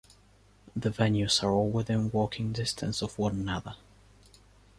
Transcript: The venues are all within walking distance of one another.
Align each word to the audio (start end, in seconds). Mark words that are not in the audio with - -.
The 0.75 0.89
venues 0.89 1.43
are 1.43 1.51
all 1.51 1.69
within 1.69 2.09
walking 2.09 2.53
distance 2.53 3.03
of 3.03 3.19
one 3.19 3.33
another. 3.39 3.75